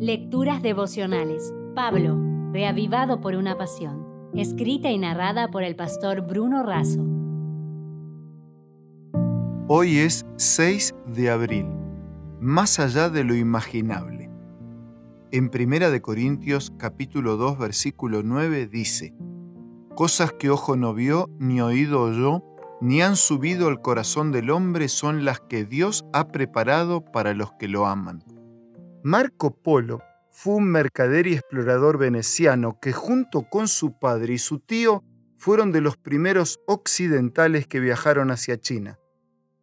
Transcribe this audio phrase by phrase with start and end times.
[0.00, 1.52] Lecturas devocionales.
[1.74, 2.16] Pablo,
[2.52, 4.06] reavivado por una pasión.
[4.32, 7.04] Escrita y narrada por el pastor Bruno Razo.
[9.66, 11.66] Hoy es 6 de abril.
[12.38, 14.30] Más allá de lo imaginable.
[15.32, 19.16] En Primera de Corintios capítulo 2 versículo 9 dice:
[19.96, 22.44] Cosas que ojo no vio, ni oído oyó,
[22.80, 27.50] ni han subido al corazón del hombre son las que Dios ha preparado para los
[27.54, 28.22] que lo aman.
[29.04, 30.02] Marco Polo
[30.32, 35.04] fue un mercader y explorador veneciano que junto con su padre y su tío
[35.36, 38.98] fueron de los primeros occidentales que viajaron hacia China.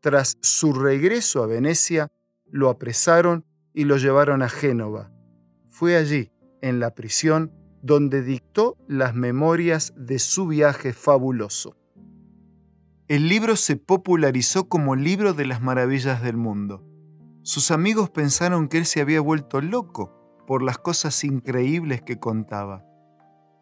[0.00, 2.12] Tras su regreso a Venecia,
[2.46, 5.10] lo apresaron y lo llevaron a Génova.
[5.68, 6.30] Fue allí,
[6.62, 11.76] en la prisión, donde dictó las memorias de su viaje fabuloso.
[13.08, 16.93] El libro se popularizó como libro de las maravillas del mundo
[17.44, 20.10] sus amigos pensaron que él se había vuelto loco
[20.46, 22.82] por las cosas increíbles que contaba.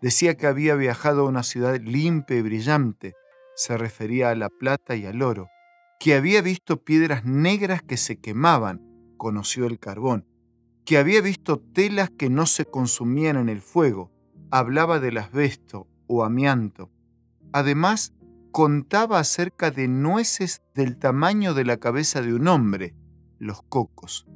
[0.01, 3.15] Decía que había viajado a una ciudad limpia y brillante,
[3.57, 5.49] se refería a la plata y al oro,
[5.99, 8.81] que había visto piedras negras que se quemaban,
[9.17, 10.29] conoció el carbón,
[10.85, 14.13] que había visto telas que no se consumían en el fuego,
[14.53, 16.89] hablaba del asbesto o amianto.
[17.53, 18.15] Además,
[18.53, 22.95] contaba acerca de nueces del tamaño de la cabeza de un hombre,
[23.43, 24.27] los cocos.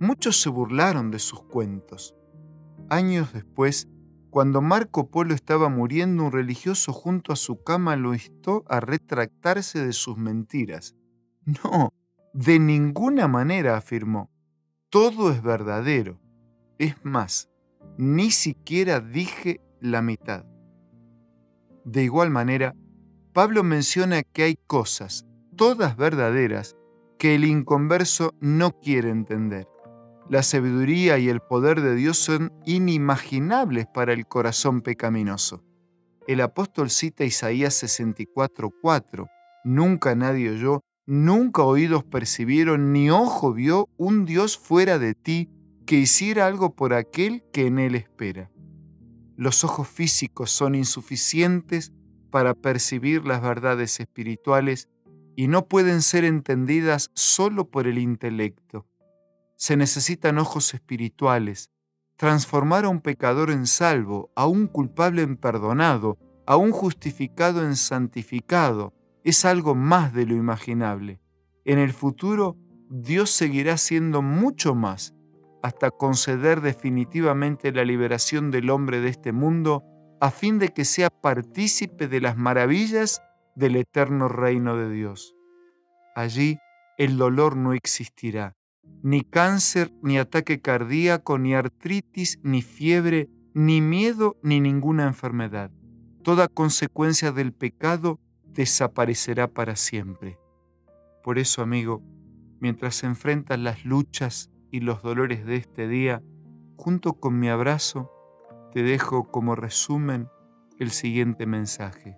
[0.00, 2.16] Muchos se burlaron de sus cuentos.
[2.90, 3.88] Años después,
[4.30, 9.84] cuando Marco Polo estaba muriendo, un religioso junto a su cama lo instó a retractarse
[9.84, 10.96] de sus mentiras.
[11.44, 11.94] No,
[12.34, 14.30] de ninguna manera, afirmó.
[14.90, 16.20] Todo es verdadero.
[16.78, 17.48] Es más,
[17.96, 20.44] ni siquiera dije la mitad.
[21.84, 22.74] De igual manera,
[23.32, 26.76] Pablo menciona que hay cosas, todas verdaderas,
[27.18, 29.66] que el inconverso no quiere entender.
[30.28, 35.64] La sabiduría y el poder de Dios son inimaginables para el corazón pecaminoso.
[36.26, 39.28] El apóstol cita Isaías 64:4.
[39.64, 45.50] Nunca nadie oyó, nunca oídos percibieron, ni ojo vio un Dios fuera de ti
[45.86, 48.50] que hiciera algo por aquel que en él espera.
[49.36, 51.92] Los ojos físicos son insuficientes
[52.30, 54.88] para percibir las verdades espirituales
[55.38, 58.88] y no pueden ser entendidas solo por el intelecto.
[59.54, 61.70] Se necesitan ojos espirituales,
[62.16, 67.76] transformar a un pecador en salvo, a un culpable en perdonado, a un justificado en
[67.76, 71.20] santificado, es algo más de lo imaginable.
[71.64, 72.56] En el futuro,
[72.90, 75.14] Dios seguirá siendo mucho más,
[75.62, 79.84] hasta conceder definitivamente la liberación del hombre de este mundo,
[80.20, 83.22] a fin de que sea partícipe de las maravillas
[83.58, 85.34] del eterno reino de Dios.
[86.14, 86.58] Allí
[86.96, 88.54] el dolor no existirá,
[89.02, 95.72] ni cáncer, ni ataque cardíaco, ni artritis, ni fiebre, ni miedo, ni ninguna enfermedad.
[96.22, 100.38] Toda consecuencia del pecado desaparecerá para siempre.
[101.24, 102.02] Por eso, amigo,
[102.60, 106.22] mientras enfrentas las luchas y los dolores de este día,
[106.76, 108.10] junto con mi abrazo,
[108.72, 110.28] te dejo como resumen
[110.78, 112.16] el siguiente mensaje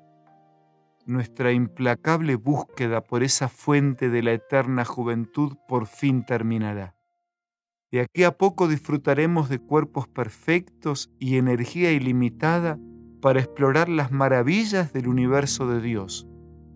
[1.10, 6.94] nuestra implacable búsqueda por esa fuente de la eterna juventud por fin terminará.
[7.91, 12.78] De aquí a poco disfrutaremos de cuerpos perfectos y energía ilimitada
[13.21, 16.28] para explorar las maravillas del universo de Dios,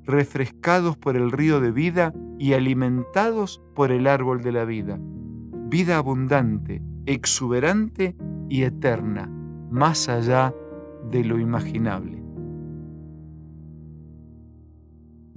[0.02, 4.98] refrescados por el río de vida y alimentados por el árbol de la vida.
[5.00, 8.16] Vida abundante, exuberante
[8.48, 9.28] y eterna,
[9.70, 10.52] más allá
[11.10, 12.23] de lo imaginable.